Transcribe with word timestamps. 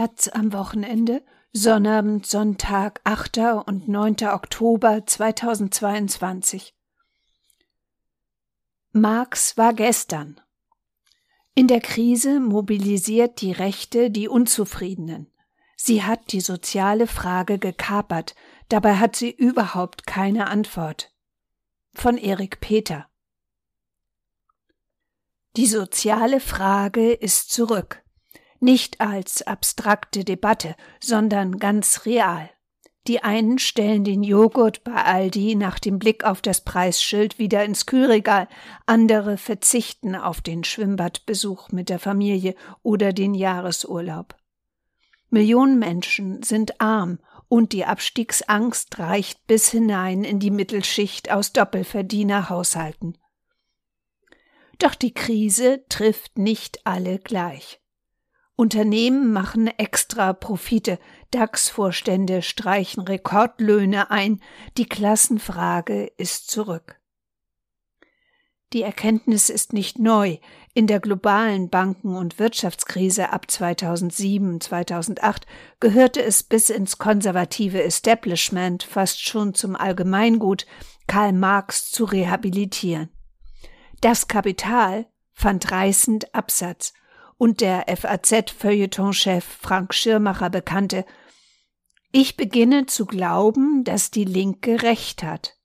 Taz 0.00 0.28
am 0.28 0.54
Wochenende, 0.54 1.22
Sonnabend, 1.52 2.24
Sonntag, 2.24 3.02
8. 3.04 3.36
und 3.66 3.86
9. 3.86 4.16
Oktober 4.32 5.04
2022. 5.04 6.74
Marx 8.92 9.58
war 9.58 9.74
gestern. 9.74 10.40
In 11.54 11.66
der 11.66 11.82
Krise 11.82 12.40
mobilisiert 12.40 13.42
die 13.42 13.52
Rechte 13.52 14.10
die 14.10 14.26
Unzufriedenen. 14.26 15.30
Sie 15.76 16.02
hat 16.02 16.32
die 16.32 16.40
soziale 16.40 17.06
Frage 17.06 17.58
gekapert, 17.58 18.34
dabei 18.70 18.96
hat 18.96 19.16
sie 19.16 19.30
überhaupt 19.30 20.06
keine 20.06 20.46
Antwort. 20.46 21.12
Von 21.92 22.16
Erik 22.16 22.62
Peter. 22.62 23.06
Die 25.58 25.66
soziale 25.66 26.40
Frage 26.40 27.12
ist 27.12 27.50
zurück 27.50 28.02
nicht 28.60 29.00
als 29.00 29.42
abstrakte 29.42 30.24
Debatte, 30.24 30.76
sondern 31.00 31.58
ganz 31.58 32.06
real. 32.06 32.50
Die 33.06 33.22
einen 33.22 33.58
stellen 33.58 34.04
den 34.04 34.22
Joghurt 34.22 34.84
bei 34.84 34.94
Aldi 34.94 35.54
nach 35.54 35.78
dem 35.78 35.98
Blick 35.98 36.24
auf 36.24 36.42
das 36.42 36.60
Preisschild 36.60 37.38
wieder 37.38 37.64
ins 37.64 37.86
Kühlregal, 37.86 38.46
andere 38.84 39.38
verzichten 39.38 40.14
auf 40.14 40.42
den 40.42 40.64
Schwimmbadbesuch 40.64 41.70
mit 41.72 41.88
der 41.88 41.98
Familie 41.98 42.54
oder 42.82 43.14
den 43.14 43.34
Jahresurlaub. 43.34 44.36
Millionen 45.30 45.78
Menschen 45.78 46.42
sind 46.42 46.80
arm 46.80 47.20
und 47.48 47.72
die 47.72 47.84
Abstiegsangst 47.84 48.98
reicht 48.98 49.46
bis 49.46 49.70
hinein 49.70 50.22
in 50.22 50.38
die 50.38 50.50
Mittelschicht 50.50 51.32
aus 51.32 51.52
Doppelverdienerhaushalten. 51.52 53.16
Doch 54.78 54.94
die 54.94 55.12
Krise 55.12 55.84
trifft 55.88 56.38
nicht 56.38 56.86
alle 56.86 57.18
gleich. 57.18 57.80
Unternehmen 58.60 59.32
machen 59.32 59.68
extra 59.78 60.34
Profite, 60.34 60.98
DAX-Vorstände 61.30 62.42
streichen 62.42 63.02
Rekordlöhne 63.02 64.10
ein, 64.10 64.42
die 64.76 64.84
Klassenfrage 64.84 66.12
ist 66.18 66.50
zurück. 66.50 67.00
Die 68.74 68.82
Erkenntnis 68.82 69.48
ist 69.48 69.72
nicht 69.72 69.98
neu. 69.98 70.36
In 70.74 70.86
der 70.86 71.00
globalen 71.00 71.70
Banken- 71.70 72.14
und 72.14 72.38
Wirtschaftskrise 72.38 73.30
ab 73.30 73.50
2007, 73.50 74.60
2008 74.60 75.46
gehörte 75.80 76.22
es 76.22 76.42
bis 76.42 76.68
ins 76.68 76.98
konservative 76.98 77.82
Establishment 77.82 78.82
fast 78.82 79.26
schon 79.26 79.54
zum 79.54 79.74
Allgemeingut, 79.74 80.66
Karl 81.06 81.32
Marx 81.32 81.90
zu 81.90 82.04
rehabilitieren. 82.04 83.08
Das 84.02 84.28
Kapital 84.28 85.06
fand 85.32 85.72
reißend 85.72 86.34
Absatz 86.34 86.92
und 87.40 87.62
der 87.62 87.86
FAZ-Feuilletonchef 87.88 89.42
Frank 89.42 89.94
Schirmacher 89.94 90.50
bekannte, 90.50 91.06
ich 92.12 92.36
beginne 92.36 92.84
zu 92.84 93.06
glauben, 93.06 93.82
dass 93.82 94.10
die 94.10 94.26
Linke 94.26 94.82
recht 94.82 95.22
hat. 95.22 95.56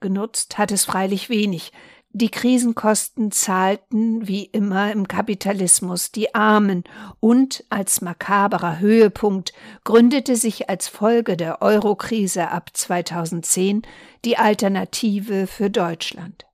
Genutzt 0.00 0.58
hat 0.58 0.72
es 0.72 0.84
freilich 0.84 1.30
wenig. 1.30 1.72
Die 2.10 2.28
Krisenkosten 2.28 3.32
zahlten, 3.32 4.28
wie 4.28 4.44
immer 4.44 4.92
im 4.92 5.08
Kapitalismus, 5.08 6.12
die 6.12 6.34
Armen 6.34 6.84
und 7.20 7.64
als 7.70 8.02
makaberer 8.02 8.80
Höhepunkt 8.80 9.54
gründete 9.84 10.36
sich 10.36 10.68
als 10.68 10.86
Folge 10.86 11.38
der 11.38 11.62
Eurokrise 11.62 12.50
ab 12.50 12.72
2010 12.74 13.80
die 14.26 14.36
Alternative 14.36 15.46
für 15.46 15.70
Deutschland. 15.70 16.44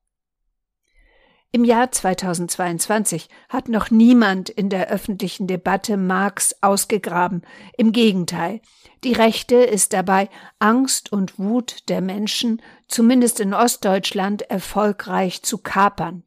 Im 1.53 1.65
Jahr 1.65 1.91
2022 1.91 3.29
hat 3.49 3.69
noch 3.69 3.91
niemand 3.91 4.51
in 4.51 4.69
der 4.69 4.89
öffentlichen 4.89 5.49
Debatte 5.49 5.97
Marx 5.97 6.55
ausgegraben. 6.61 7.43
Im 7.77 7.91
Gegenteil, 7.91 8.61
die 9.03 9.15
Rechte 9.15 9.57
ist 9.57 9.93
dabei, 9.93 10.31
Angst 10.61 11.13
und 11.13 11.41
Wut 11.41 11.89
der 11.89 12.03
Menschen, 12.03 12.63
zumindest 12.87 13.41
in 13.41 13.53
Ostdeutschland, 13.53 14.43
erfolgreich 14.43 15.43
zu 15.43 15.59
kapern. 15.59 16.23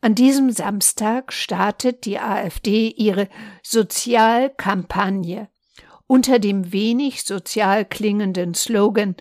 An 0.00 0.14
diesem 0.14 0.50
Samstag 0.50 1.34
startet 1.34 2.06
die 2.06 2.18
AfD 2.18 2.88
ihre 2.88 3.28
Sozialkampagne 3.62 5.50
unter 6.06 6.38
dem 6.38 6.72
wenig 6.72 7.24
sozial 7.24 7.84
klingenden 7.84 8.54
Slogan 8.54 9.16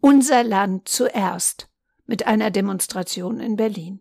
Unser 0.00 0.44
Land 0.44 0.88
zuerst 0.88 1.68
mit 2.06 2.28
einer 2.28 2.52
Demonstration 2.52 3.40
in 3.40 3.56
Berlin. 3.56 4.00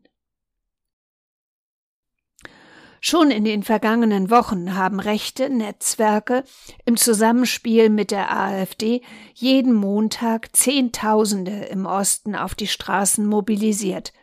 Schon 3.04 3.32
in 3.32 3.44
den 3.44 3.64
vergangenen 3.64 4.30
Wochen 4.30 4.76
haben 4.76 5.00
rechte 5.00 5.50
Netzwerke 5.50 6.44
im 6.86 6.98
Zusammenspiel 6.98 7.90
mit 7.90 8.12
der 8.12 8.32
AfD 8.32 9.02
jeden 9.34 9.74
Montag 9.74 10.56
Zehntausende 10.56 11.66
im 11.66 11.88
Osten 11.88 12.36
auf 12.36 12.54
die 12.54 12.68
Straßen 12.68 13.26
mobilisiert. 13.26 14.14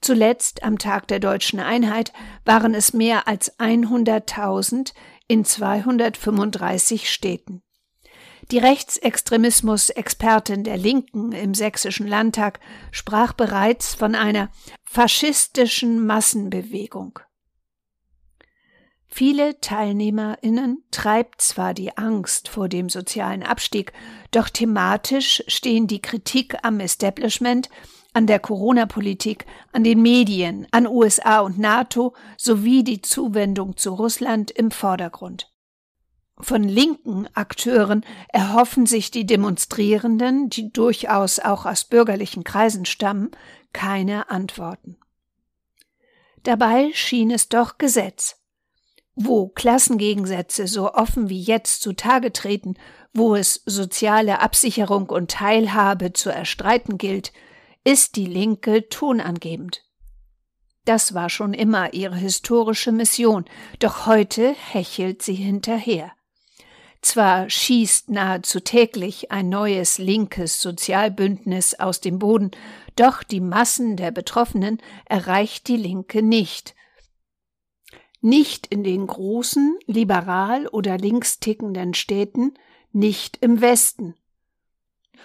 Zuletzt 0.00 0.64
am 0.64 0.78
Tag 0.78 1.06
der 1.06 1.20
deutschen 1.20 1.60
Einheit 1.60 2.12
waren 2.44 2.74
es 2.74 2.92
mehr 2.92 3.28
als 3.28 3.56
100.000 3.60 4.94
in 5.28 5.44
235 5.44 7.08
Städten. 7.08 7.62
Die 8.50 8.58
Rechtsextremismus-Expertin 8.58 10.64
der 10.64 10.76
Linken 10.76 11.30
im 11.30 11.54
Sächsischen 11.54 12.08
Landtag 12.08 12.58
sprach 12.90 13.32
bereits 13.32 13.94
von 13.94 14.16
einer 14.16 14.50
faschistischen 14.84 16.04
Massenbewegung. 16.04 17.20
Viele 19.10 19.58
TeilnehmerInnen 19.60 20.84
treibt 20.90 21.40
zwar 21.40 21.74
die 21.74 21.96
Angst 21.96 22.48
vor 22.48 22.68
dem 22.68 22.88
sozialen 22.88 23.42
Abstieg, 23.42 23.92
doch 24.30 24.50
thematisch 24.50 25.42
stehen 25.48 25.86
die 25.86 26.02
Kritik 26.02 26.56
am 26.62 26.78
Establishment, 26.78 27.70
an 28.12 28.26
der 28.26 28.38
Corona-Politik, 28.38 29.46
an 29.72 29.82
den 29.82 30.02
Medien, 30.02 30.66
an 30.70 30.86
USA 30.86 31.40
und 31.40 31.58
NATO 31.58 32.14
sowie 32.36 32.84
die 32.84 33.00
Zuwendung 33.00 33.76
zu 33.76 33.94
Russland 33.94 34.50
im 34.50 34.70
Vordergrund. 34.70 35.52
Von 36.40 36.62
linken 36.62 37.26
Akteuren 37.34 38.04
erhoffen 38.28 38.86
sich 38.86 39.10
die 39.10 39.26
Demonstrierenden, 39.26 40.48
die 40.50 40.70
durchaus 40.70 41.40
auch 41.40 41.66
aus 41.66 41.84
bürgerlichen 41.84 42.44
Kreisen 42.44 42.84
stammen, 42.84 43.30
keine 43.72 44.30
Antworten. 44.30 44.98
Dabei 46.44 46.90
schien 46.94 47.30
es 47.30 47.48
doch 47.48 47.78
Gesetz, 47.78 48.37
wo 49.20 49.48
Klassengegensätze 49.48 50.68
so 50.68 50.92
offen 50.94 51.28
wie 51.28 51.40
jetzt 51.40 51.82
zutage 51.82 52.32
treten, 52.32 52.74
wo 53.12 53.34
es 53.34 53.62
soziale 53.66 54.40
Absicherung 54.40 55.10
und 55.10 55.32
Teilhabe 55.32 56.12
zu 56.12 56.30
erstreiten 56.30 56.98
gilt, 56.98 57.32
ist 57.82 58.14
die 58.14 58.26
Linke 58.26 58.88
tonangebend. 58.88 59.82
Das 60.84 61.14
war 61.14 61.30
schon 61.30 61.52
immer 61.52 61.94
ihre 61.94 62.16
historische 62.16 62.92
Mission, 62.92 63.44
doch 63.80 64.06
heute 64.06 64.54
hechelt 64.54 65.22
sie 65.22 65.34
hinterher. 65.34 66.12
Zwar 67.02 67.50
schießt 67.50 68.10
nahezu 68.10 68.60
täglich 68.60 69.32
ein 69.32 69.48
neues 69.48 69.98
linkes 69.98 70.62
Sozialbündnis 70.62 71.74
aus 71.74 72.00
dem 72.00 72.18
Boden, 72.20 72.52
doch 72.94 73.22
die 73.22 73.40
Massen 73.40 73.96
der 73.96 74.12
Betroffenen 74.12 74.78
erreicht 75.06 75.68
die 75.68 75.76
Linke 75.76 76.22
nicht, 76.22 76.74
nicht 78.20 78.66
in 78.66 78.82
den 78.82 79.06
großen, 79.06 79.78
liberal 79.86 80.66
oder 80.68 80.98
links 80.98 81.38
tickenden 81.38 81.94
Städten, 81.94 82.54
nicht 82.92 83.38
im 83.40 83.60
Westen. 83.60 84.14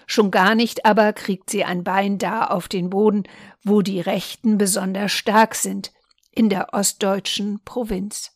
Schon 0.06 0.32
gar 0.32 0.56
nicht 0.56 0.86
aber 0.86 1.14
kriegt 1.14 1.50
sie 1.50 1.64
ein 1.64 1.84
Bein 1.84 2.18
da 2.18 2.46
auf 2.46 2.68
den 2.68 2.90
Boden, 2.90 3.24
wo 3.64 3.82
die 3.82 4.02
Rechten 4.02 4.58
besonders 4.58 5.12
stark 5.12 5.56
sind, 5.56 5.94
in 6.32 6.50
der 6.50 6.74
ostdeutschen 6.74 7.62
Provinz. 7.64 8.32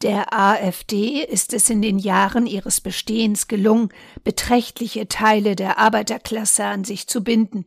Der 0.00 0.32
AfD 0.32 1.22
ist 1.22 1.52
es 1.52 1.70
in 1.70 1.80
den 1.80 1.98
Jahren 1.98 2.46
ihres 2.46 2.80
Bestehens 2.80 3.46
gelungen, 3.46 3.90
beträchtliche 4.24 5.06
Teile 5.06 5.54
der 5.54 5.78
Arbeiterklasse 5.78 6.64
an 6.64 6.82
sich 6.82 7.06
zu 7.06 7.22
binden 7.22 7.66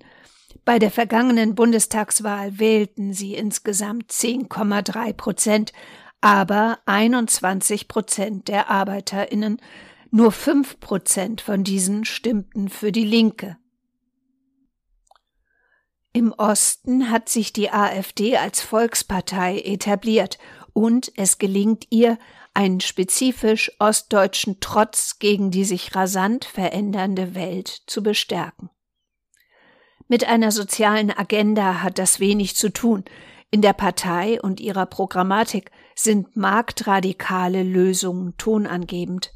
bei 0.66 0.80
der 0.80 0.90
vergangenen 0.90 1.54
Bundestagswahl 1.54 2.60
wählten 2.60 3.14
sie 3.14 3.36
insgesamt 3.36 4.12
10,3 4.12 5.14
Prozent, 5.14 5.72
aber 6.22 6.80
21 6.88 7.88
Prozent 7.88 8.48
der 8.48 8.72
ArbeiterInnen, 8.72 9.62
nur 10.10 10.32
5 10.32 10.80
Prozent 10.80 11.42
von 11.42 11.64
diesen 11.64 12.04
stimmten 12.04 12.70
für 12.70 12.92
die 12.92 13.06
Linke. 13.06 13.58
Im 16.14 16.32
Osten 16.32 17.12
hat 17.12 17.30
sich 17.30 17.54
die 17.54 17.72
AfD 17.72 18.38
als 18.38 18.62
Volkspartei 18.62 19.60
etabliert 19.60 20.40
und 20.74 21.12
es 21.16 21.38
gelingt 21.38 21.88
ihr, 21.90 22.18
einen 22.54 22.80
spezifisch 22.80 23.70
ostdeutschen 23.80 24.62
Trotz 24.62 25.20
gegen 25.20 25.52
die 25.52 25.66
sich 25.66 25.94
rasant 25.94 26.46
verändernde 26.46 27.36
Welt 27.36 27.68
zu 27.86 28.02
bestärken. 28.02 28.70
Mit 30.08 30.28
einer 30.28 30.52
sozialen 30.52 31.12
Agenda 31.12 31.82
hat 31.82 31.98
das 31.98 32.20
wenig 32.20 32.56
zu 32.56 32.70
tun. 32.70 33.04
In 33.50 33.62
der 33.62 33.74
Partei 33.74 34.40
und 34.42 34.60
ihrer 34.60 34.86
Programmatik 34.86 35.72
sind 35.96 36.36
marktradikale 36.36 37.64
Lösungen 37.64 38.36
tonangebend. 38.38 39.32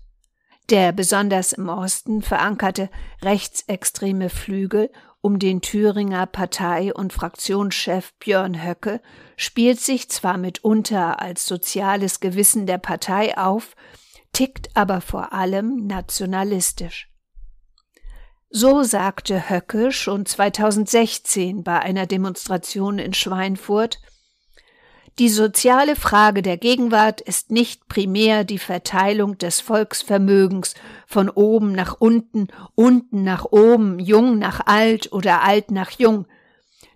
Der 0.69 0.91
besonders 0.91 1.53
im 1.53 1.69
Osten 1.69 2.21
verankerte 2.21 2.89
rechtsextreme 3.23 4.29
Flügel 4.29 4.91
um 5.21 5.39
den 5.39 5.61
Thüringer 5.61 6.27
Partei- 6.27 6.93
und 6.93 7.11
Fraktionschef 7.11 8.13
Björn 8.19 8.63
Höcke 8.63 9.01
spielt 9.35 9.79
sich 9.79 10.09
zwar 10.09 10.37
mitunter 10.37 11.19
als 11.19 11.45
soziales 11.45 12.19
Gewissen 12.19 12.67
der 12.67 12.77
Partei 12.77 13.37
auf, 13.37 13.75
tickt 14.31 14.69
aber 14.75 15.01
vor 15.01 15.33
allem 15.33 15.87
nationalistisch. 15.87 17.08
So 18.51 18.81
sagte 18.81 19.51
Höcke 19.51 19.91
schon 19.91 20.25
2016 20.25 21.63
bei 21.63 21.79
einer 21.79 22.07
Demonstration 22.07 22.97
in 22.97 23.13
Schweinfurt, 23.13 23.99
die 25.19 25.29
soziale 25.29 25.95
Frage 25.95 26.41
der 26.41 26.57
Gegenwart 26.57 27.21
ist 27.21 27.51
nicht 27.51 27.87
primär 27.87 28.45
die 28.45 28.57
Verteilung 28.57 29.37
des 29.37 29.59
Volksvermögens 29.61 30.73
von 31.05 31.29
oben 31.29 31.73
nach 31.73 31.97
unten, 31.99 32.47
unten 32.73 33.23
nach 33.23 33.45
oben, 33.45 33.99
jung 33.99 34.39
nach 34.39 34.65
alt 34.65 35.11
oder 35.11 35.43
alt 35.43 35.69
nach 35.69 35.91
jung. 35.91 36.25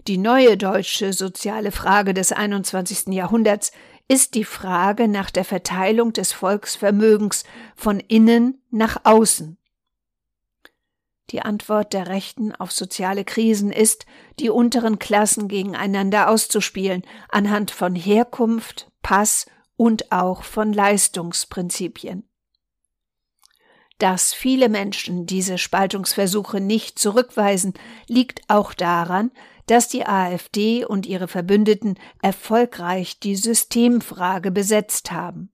Die 0.08 0.18
neue 0.18 0.58
deutsche 0.58 1.14
soziale 1.14 1.72
Frage 1.72 2.16
des 2.16 2.32
21. 2.32 3.14
Jahrhunderts 3.14 3.74
ist 4.08 4.34
die 4.34 4.46
Frage 4.46 5.08
nach 5.08 5.30
der 5.30 5.46
Verteilung 5.46 6.14
des 6.14 6.34
Volksvermögens 6.34 7.44
von 7.76 8.00
innen 8.00 8.62
nach 8.72 9.02
außen. 9.04 9.58
Die 11.30 11.42
Antwort 11.42 11.94
der 11.94 12.08
Rechten 12.08 12.54
auf 12.54 12.72
soziale 12.72 13.24
Krisen 13.24 13.72
ist, 13.72 14.06
die 14.40 14.50
unteren 14.50 15.00
Klassen 15.00 15.48
gegeneinander 15.48 16.30
auszuspielen, 16.30 17.04
anhand 17.30 17.72
von 17.72 17.96
Herkunft, 17.96 18.92
Pass 19.02 19.46
und 19.76 20.12
auch 20.12 20.44
von 20.44 20.74
Leistungsprinzipien. 20.74 22.28
Dass 24.00 24.34
viele 24.34 24.70
Menschen 24.70 25.26
diese 25.26 25.58
Spaltungsversuche 25.58 26.60
nicht 26.60 27.00
zurückweisen, 27.00 27.74
liegt 28.08 28.42
auch 28.50 28.74
daran, 28.74 29.32
dass 29.66 29.88
die 29.88 30.06
AfD 30.06 30.84
und 30.84 31.06
ihre 31.06 31.28
Verbündeten 31.30 31.98
erfolgreich 32.22 33.20
die 33.20 33.38
Systemfrage 33.38 34.52
besetzt 34.52 35.12
haben. 35.12 35.53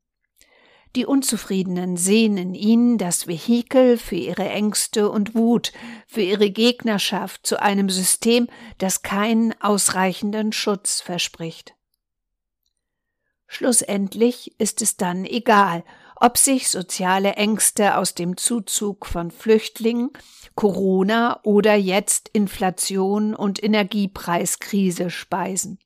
Die 0.96 1.06
Unzufriedenen 1.06 1.98
sehen 1.98 2.38
in 2.38 2.56
ihnen 2.56 2.98
das 2.98 3.28
Vehikel 3.28 3.98
für 3.98 4.16
ihre 4.16 4.50
Ängste 4.50 5.10
und 5.10 5.36
Wut, 5.36 5.72
für 6.08 6.22
ihre 6.22 6.50
Gegnerschaft 6.50 7.46
zu 7.46 7.62
einem 7.62 7.90
System, 7.90 8.48
das 8.80 9.04
keinen 9.04 9.54
ausreichenden 9.62 10.52
Schutz 10.52 11.00
verspricht. 11.00 11.76
Schlussendlich 13.46 14.60
ist 14.60 14.82
es 14.82 14.98
dann 14.98 15.26
egal, 15.26 15.84
ob 16.16 16.38
sich 16.38 16.70
soziale 16.70 17.34
Ängste 17.34 17.98
aus 17.98 18.14
dem 18.14 18.36
Zuzug 18.38 19.06
von 19.06 19.32
Flüchtlingen, 19.32 20.12
Corona 20.56 21.40
oder 21.44 21.76
jetzt 21.76 22.30
Inflation 22.30 23.34
und 23.34 23.64
Energiepreiskrise 23.64 25.10
speisen. 25.10 25.80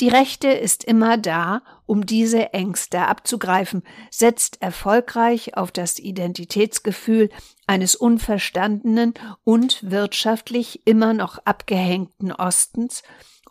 Die 0.00 0.08
Rechte 0.08 0.48
ist 0.48 0.82
immer 0.82 1.16
da, 1.16 1.62
um 1.86 2.04
diese 2.04 2.52
Ängste 2.52 3.02
abzugreifen, 3.06 3.84
setzt 4.10 4.60
erfolgreich 4.60 5.56
auf 5.56 5.70
das 5.70 5.98
Identitätsgefühl 5.98 7.30
eines 7.66 7.94
unverstandenen 7.94 9.14
und 9.44 9.88
wirtschaftlich 9.88 10.86
immer 10.86 11.14
noch 11.14 11.38
abgehängten 11.44 12.32
Ostens 12.32 13.02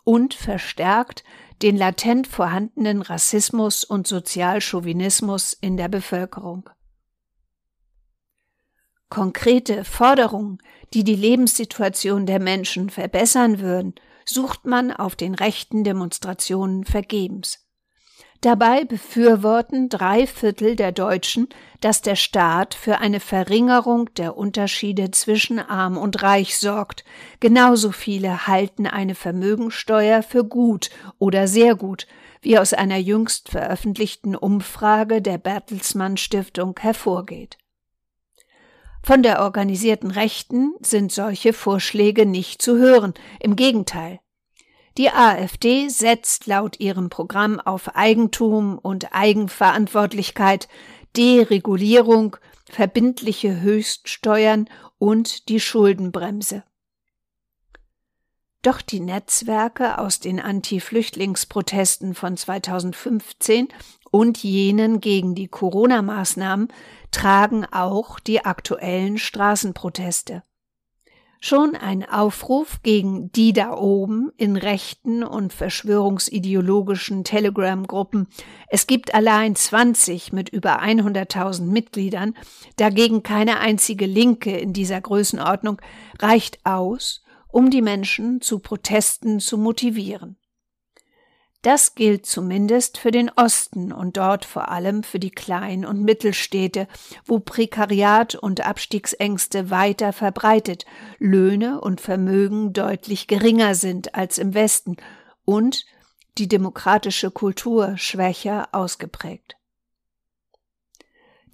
und 0.04 0.34
verstärkt 0.34 1.24
den 1.62 1.78
latent 1.78 2.26
vorhandenen 2.26 3.00
Rassismus 3.00 3.84
und 3.84 4.06
Sozialchauvinismus 4.06 5.54
in 5.54 5.78
der 5.78 5.88
Bevölkerung. 5.88 6.68
Konkrete 9.08 9.84
Forderungen, 9.84 10.58
die 10.92 11.04
die 11.04 11.14
Lebenssituation 11.14 12.26
der 12.26 12.40
Menschen 12.40 12.90
verbessern 12.90 13.60
würden 13.60 13.94
sucht 14.24 14.66
man 14.66 14.92
auf 14.92 15.16
den 15.16 15.34
rechten 15.34 15.84
Demonstrationen 15.84 16.84
vergebens. 16.84 17.64
Dabei 18.44 18.84
befürworten 18.84 19.88
drei 19.88 20.26
Viertel 20.26 20.76
der 20.76 20.92
Deutschen, 20.92 21.48
dass 21.80 22.02
der 22.02 22.14
Staat 22.14 22.74
für 22.74 22.98
eine 22.98 23.18
Verringerung 23.18 24.12
der 24.16 24.36
Unterschiede 24.36 25.10
zwischen 25.12 25.58
arm 25.58 25.96
und 25.96 26.22
reich 26.22 26.58
sorgt. 26.58 27.04
Genauso 27.40 27.90
viele 27.90 28.46
halten 28.46 28.86
eine 28.86 29.14
Vermögensteuer 29.14 30.22
für 30.22 30.44
gut 30.44 30.90
oder 31.18 31.48
sehr 31.48 31.74
gut, 31.74 32.06
wie 32.42 32.58
aus 32.58 32.74
einer 32.74 32.98
jüngst 32.98 33.48
veröffentlichten 33.48 34.36
Umfrage 34.36 35.22
der 35.22 35.38
Bertelsmann 35.38 36.18
Stiftung 36.18 36.78
hervorgeht. 36.78 37.56
Von 39.04 39.22
der 39.22 39.42
organisierten 39.42 40.10
Rechten 40.10 40.72
sind 40.80 41.12
solche 41.12 41.52
Vorschläge 41.52 42.24
nicht 42.24 42.62
zu 42.62 42.78
hören, 42.78 43.12
im 43.38 43.54
Gegenteil. 43.54 44.18
Die 44.96 45.10
AfD 45.10 45.90
setzt 45.90 46.46
laut 46.46 46.80
ihrem 46.80 47.10
Programm 47.10 47.60
auf 47.60 47.96
Eigentum 47.96 48.78
und 48.78 49.12
Eigenverantwortlichkeit, 49.12 50.68
Deregulierung, 51.18 52.38
verbindliche 52.64 53.60
Höchststeuern 53.60 54.70
und 54.96 55.50
die 55.50 55.60
Schuldenbremse. 55.60 56.64
Doch 58.64 58.80
die 58.80 59.00
Netzwerke 59.00 59.98
aus 59.98 60.20
den 60.20 60.40
Anti-Flüchtlingsprotesten 60.40 62.14
von 62.14 62.38
2015 62.38 63.68
und 64.10 64.42
jenen 64.42 65.00
gegen 65.00 65.34
die 65.34 65.48
Corona-Maßnahmen 65.48 66.68
tragen 67.10 67.66
auch 67.66 68.18
die 68.18 68.42
aktuellen 68.46 69.18
Straßenproteste. 69.18 70.44
Schon 71.40 71.76
ein 71.76 72.08
Aufruf 72.08 72.80
gegen 72.82 73.30
die 73.32 73.52
da 73.52 73.76
oben 73.76 74.32
in 74.38 74.56
rechten 74.56 75.24
und 75.24 75.52
verschwörungsideologischen 75.52 77.22
Telegram-Gruppen. 77.22 78.28
Es 78.68 78.86
gibt 78.86 79.12
allein 79.14 79.54
20 79.54 80.32
mit 80.32 80.48
über 80.48 80.82
100.000 80.82 81.64
Mitgliedern, 81.64 82.34
dagegen 82.76 83.22
keine 83.22 83.60
einzige 83.60 84.06
Linke 84.06 84.56
in 84.56 84.72
dieser 84.72 85.02
Größenordnung, 85.02 85.82
reicht 86.18 86.64
aus, 86.64 87.23
um 87.54 87.70
die 87.70 87.82
Menschen 87.82 88.40
zu 88.40 88.58
Protesten 88.58 89.38
zu 89.38 89.56
motivieren. 89.56 90.36
Das 91.62 91.94
gilt 91.94 92.26
zumindest 92.26 92.98
für 92.98 93.12
den 93.12 93.30
Osten 93.30 93.92
und 93.92 94.16
dort 94.16 94.44
vor 94.44 94.70
allem 94.70 95.04
für 95.04 95.20
die 95.20 95.30
Klein- 95.30 95.86
und 95.86 96.02
Mittelstädte, 96.02 96.88
wo 97.24 97.38
Prekariat 97.38 98.34
und 98.34 98.66
Abstiegsängste 98.66 99.70
weiter 99.70 100.12
verbreitet, 100.12 100.84
Löhne 101.20 101.80
und 101.80 102.00
Vermögen 102.00 102.72
deutlich 102.72 103.28
geringer 103.28 103.76
sind 103.76 104.16
als 104.16 104.38
im 104.38 104.52
Westen 104.54 104.96
und 105.44 105.86
die 106.38 106.48
demokratische 106.48 107.30
Kultur 107.30 107.96
schwächer 107.96 108.68
ausgeprägt. 108.72 109.56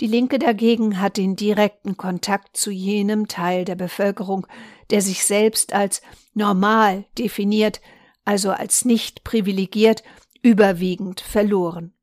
Die 0.01 0.07
Linke 0.07 0.39
dagegen 0.39 0.99
hat 0.99 1.19
den 1.19 1.37
direkten 1.37 1.99
Kontakt 1.99 2.57
zu 2.57 2.71
jenem 2.71 3.29
Teil 3.29 3.67
der 3.67 3.75
Bevölkerung, 3.75 4.47
der 4.91 5.03
sich 5.03 5.25
selbst 5.25 5.73
als 5.73 6.03
normal 6.35 7.05
definiert, 7.19 7.81
also 8.25 8.51
als 8.51 8.85
nicht 8.85 9.25
privilegiert, 9.25 10.03
überwiegend 10.43 11.21
verloren. 11.21 11.95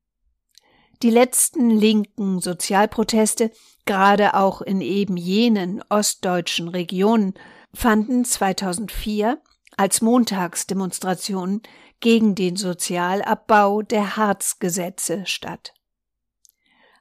Die 1.04 1.10
letzten 1.12 1.70
linken 1.70 2.40
Sozialproteste, 2.40 3.52
gerade 3.86 4.34
auch 4.34 4.62
in 4.62 4.82
eben 4.82 5.16
jenen 5.16 5.84
ostdeutschen 5.90 6.68
Regionen, 6.70 7.36
fanden 7.74 8.26
2004 8.26 9.40
als 9.76 10.02
Montagsdemonstrationen 10.02 11.62
gegen 12.00 12.34
den 12.34 12.56
Sozialabbau 12.56 13.84
der 13.84 14.18
Harzgesetze 14.18 15.26
statt. 15.26 15.74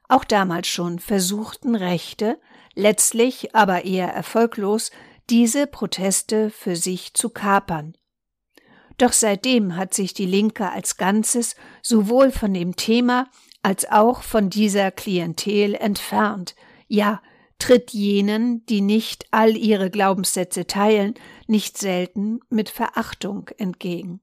Auch 0.07 0.23
damals 0.23 0.67
schon 0.67 0.99
versuchten 0.99 1.75
Rechte, 1.75 2.39
letztlich 2.75 3.55
aber 3.55 3.83
eher 3.83 4.09
erfolglos, 4.13 4.91
diese 5.29 5.67
Proteste 5.67 6.49
für 6.49 6.75
sich 6.75 7.13
zu 7.13 7.29
kapern 7.29 7.97
doch 8.97 9.13
seitdem 9.13 9.75
hat 9.75 9.93
sich 9.93 10.13
die 10.13 10.25
Linke 10.25 10.71
als 10.71 10.97
Ganzes 10.97 11.55
sowohl 11.81 12.31
von 12.31 12.53
dem 12.53 12.75
Thema 12.75 13.29
als 13.61 13.89
auch 13.89 14.21
von 14.23 14.49
dieser 14.49 14.91
Klientel 14.91 15.75
entfernt, 15.75 16.55
ja, 16.87 17.21
tritt 17.59 17.91
jenen, 17.91 18.65
die 18.67 18.81
nicht 18.81 19.25
all 19.31 19.57
ihre 19.57 19.89
Glaubenssätze 19.89 20.67
teilen, 20.67 21.15
nicht 21.47 21.77
selten 21.77 22.39
mit 22.49 22.69
Verachtung 22.69 23.49
entgegen. 23.57 24.21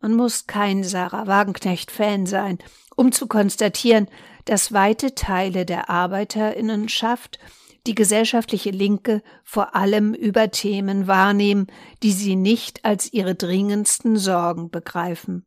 Man 0.00 0.14
muss 0.14 0.48
kein 0.48 0.82
Sarah 0.82 1.28
Wagenknecht-Fan 1.28 2.26
sein, 2.26 2.58
um 2.96 3.12
zu 3.12 3.28
konstatieren, 3.28 4.08
dass 4.44 4.72
weite 4.72 5.14
Teile 5.14 5.64
der 5.64 5.88
Arbeiterinnenschaft 5.88 7.38
die 7.86 7.94
gesellschaftliche 7.94 8.70
Linke 8.70 9.22
vor 9.42 9.74
allem 9.74 10.14
über 10.14 10.50
Themen 10.50 11.06
wahrnehmen, 11.06 11.66
die 12.02 12.12
sie 12.12 12.36
nicht 12.36 12.84
als 12.84 13.12
ihre 13.12 13.34
dringendsten 13.34 14.16
Sorgen 14.16 14.70
begreifen. 14.70 15.46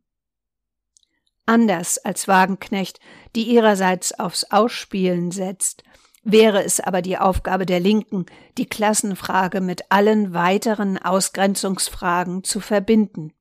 Anders 1.46 2.00
als 2.00 2.28
Wagenknecht, 2.28 3.00
die 3.36 3.44
ihrerseits 3.44 4.20
aufs 4.20 4.46
Ausspielen 4.46 5.32
setzt, 5.32 5.84
wäre 6.24 6.64
es 6.64 6.80
aber 6.80 7.04
die 7.04 7.18
Aufgabe 7.18 7.66
der 7.66 7.80
Linken, 7.80 8.26
die 8.58 8.66
Klassenfrage 8.66 9.62
mit 9.62 9.92
allen 9.92 10.34
weiteren 10.34 10.98
Ausgrenzungsfragen 10.98 12.44
zu 12.44 12.60
verbinden. 12.60 13.32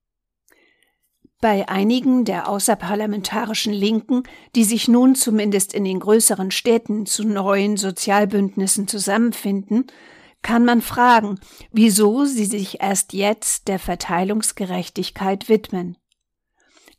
Bei 1.44 1.68
einigen 1.68 2.24
der 2.24 2.48
außerparlamentarischen 2.48 3.74
Linken, 3.74 4.22
die 4.54 4.64
sich 4.64 4.88
nun 4.88 5.14
zumindest 5.14 5.74
in 5.74 5.84
den 5.84 6.00
größeren 6.00 6.50
Städten 6.50 7.04
zu 7.04 7.22
neuen 7.22 7.76
Sozialbündnissen 7.76 8.88
zusammenfinden, 8.88 9.88
kann 10.40 10.64
man 10.64 10.80
fragen, 10.80 11.38
wieso 11.70 12.24
sie 12.24 12.46
sich 12.46 12.80
erst 12.80 13.12
jetzt 13.12 13.68
der 13.68 13.78
Verteilungsgerechtigkeit 13.78 15.50
widmen. 15.50 15.98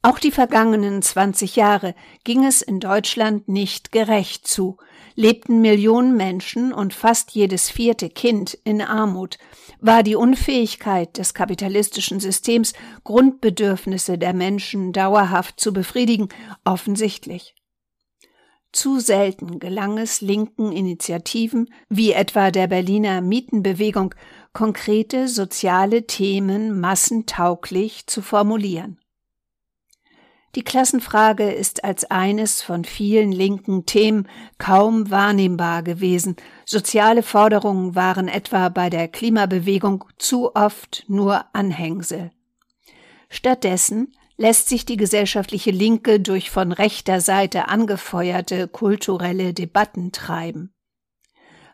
Auch 0.06 0.20
die 0.20 0.30
vergangenen 0.30 1.02
20 1.02 1.56
Jahre 1.56 1.96
ging 2.24 2.46
es 2.46 2.62
in 2.62 2.80
Deutschland 2.80 3.50
nicht 3.50 3.92
gerecht 3.92 4.48
zu, 4.48 4.78
lebten 5.16 5.62
Millionen 5.62 6.16
Menschen 6.16 6.72
und 6.74 6.94
fast 6.94 7.32
jedes 7.32 7.72
vierte 7.72 8.12
Kind 8.12 8.54
in 8.66 8.84
Armut, 8.84 9.40
war 9.80 10.04
die 10.04 10.16
Unfähigkeit 10.16 11.18
des 11.18 11.34
kapitalistischen 11.34 12.20
Systems, 12.20 12.74
Grundbedürfnisse 13.04 14.20
der 14.20 14.34
Menschen 14.34 14.94
dauerhaft 14.94 15.60
zu 15.60 15.74
befriedigen, 15.74 16.30
offensichtlich. 16.64 17.56
Zu 18.72 19.00
selten 19.00 19.58
gelang 19.58 19.98
es 19.98 20.22
linken 20.22 20.72
Initiativen, 20.72 21.74
wie 21.90 22.12
etwa 22.12 22.52
der 22.52 22.68
Berliner 22.68 23.22
Mietenbewegung, 23.22 24.14
konkrete 24.54 25.28
soziale 25.28 26.06
Themen 26.06 26.80
massentauglich 26.80 28.06
zu 28.06 28.22
formulieren. 28.22 29.00
Die 30.56 30.64
Klassenfrage 30.64 31.52
ist 31.52 31.84
als 31.84 32.10
eines 32.10 32.62
von 32.62 32.86
vielen 32.86 33.34
linken 33.34 33.86
Themen 33.86 34.30
kaum 34.58 35.12
wahrnehmbar 35.12 35.84
gewesen. 35.84 36.38
Soziale 36.66 37.24
Forderungen 37.24 37.94
waren 37.94 38.30
etwa 38.30 38.70
bei 38.70 38.90
der 38.90 39.10
Klimabewegung 39.10 40.06
zu 40.18 40.56
oft 40.56 41.04
nur 41.10 41.44
Anhängsel. 41.54 42.32
Stattdessen 43.30 44.14
lässt 44.38 44.70
sich 44.70 44.86
die 44.86 44.98
gesellschaftliche 44.98 45.72
Linke 45.72 46.22
durch 46.22 46.50
von 46.50 46.72
rechter 46.72 47.20
Seite 47.20 47.68
angefeuerte 47.68 48.70
kulturelle 48.70 49.54
Debatten 49.54 50.14
treiben. 50.14 50.74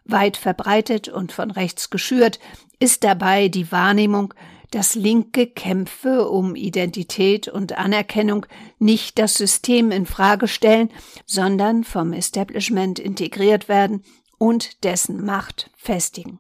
Weit 0.06 0.38
verbreitet 0.38 1.08
und 1.08 1.32
von 1.32 1.52
rechts 1.52 1.92
geschürt 1.92 2.40
ist 2.80 3.04
dabei 3.04 3.48
die 3.48 3.72
Wahrnehmung, 3.72 4.34
dass 4.72 4.96
linke 4.96 5.48
Kämpfe 5.48 6.30
um 6.30 6.56
Identität 6.56 7.48
und 7.48 7.78
Anerkennung 7.78 8.46
nicht 8.80 9.20
das 9.20 9.36
System 9.36 9.92
in 9.92 10.06
Frage 10.06 10.48
stellen, 10.48 10.90
sondern 11.26 11.84
vom 11.84 12.14
Establishment 12.14 12.98
integriert 12.98 13.68
werden 13.70 14.04
und 14.38 14.84
dessen 14.84 15.24
Macht 15.24 15.70
festigen. 15.76 16.40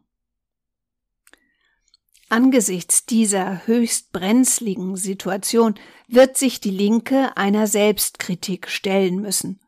Angesichts 2.30 3.06
dieser 3.06 3.68
höchst 3.68 4.14
brenzligen 4.14 4.96
Situation 4.96 5.76
wird 6.08 6.38
sich 6.38 6.62
die 6.62 6.72
Linke 6.72 7.36
einer 7.36 7.68
Selbstkritik 7.68 8.70
stellen 8.70 9.20
müssen. 9.20 9.60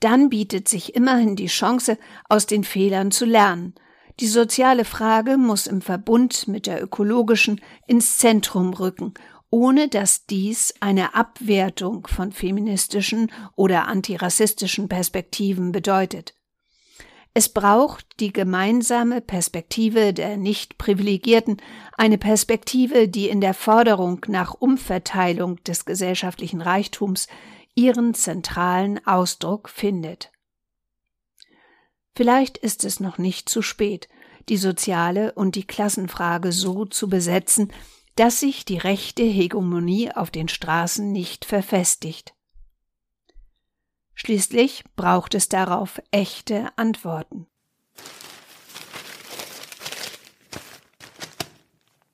Dann 0.00 0.28
bietet 0.28 0.68
sich 0.68 0.94
immerhin 0.94 1.36
die 1.36 1.46
Chance, 1.46 1.96
aus 2.28 2.44
den 2.44 2.64
Fehlern 2.64 3.10
zu 3.10 3.24
lernen 3.24 3.74
die 4.20 4.26
soziale 4.26 4.84
Frage 4.84 5.36
muss 5.36 5.66
im 5.66 5.82
Verbund 5.82 6.48
mit 6.48 6.66
der 6.66 6.82
ökologischen 6.82 7.60
ins 7.86 8.18
Zentrum 8.18 8.72
rücken, 8.72 9.14
ohne 9.50 9.88
dass 9.88 10.26
dies 10.26 10.74
eine 10.80 11.14
Abwertung 11.14 12.06
von 12.06 12.32
feministischen 12.32 13.30
oder 13.54 13.88
antirassistischen 13.88 14.88
Perspektiven 14.88 15.72
bedeutet. 15.72 16.34
Es 17.34 17.50
braucht 17.50 18.06
die 18.18 18.32
gemeinsame 18.32 19.20
Perspektive 19.20 20.14
der 20.14 20.38
Nicht-Privilegierten, 20.38 21.58
eine 21.98 22.16
Perspektive, 22.16 23.08
die 23.08 23.28
in 23.28 23.42
der 23.42 23.52
Forderung 23.52 24.24
nach 24.28 24.54
Umverteilung 24.54 25.62
des 25.64 25.84
gesellschaftlichen 25.84 26.62
Reichtums 26.62 27.28
ihren 27.74 28.14
zentralen 28.14 29.06
Ausdruck 29.06 29.68
findet. 29.68 30.32
Vielleicht 32.16 32.56
ist 32.56 32.84
es 32.84 32.98
noch 32.98 33.18
nicht 33.18 33.50
zu 33.50 33.60
spät, 33.60 34.08
die 34.48 34.56
soziale 34.56 35.32
und 35.32 35.54
die 35.54 35.66
Klassenfrage 35.66 36.50
so 36.50 36.86
zu 36.86 37.10
besetzen, 37.10 37.70
dass 38.14 38.40
sich 38.40 38.64
die 38.64 38.78
rechte 38.78 39.22
Hegemonie 39.22 40.10
auf 40.10 40.30
den 40.30 40.48
Straßen 40.48 41.12
nicht 41.12 41.44
verfestigt. 41.44 42.34
Schließlich 44.14 44.84
braucht 44.96 45.34
es 45.34 45.50
darauf 45.50 46.00
echte 46.10 46.70
Antworten. 46.78 47.46